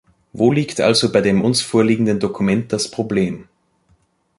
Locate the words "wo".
0.33-0.51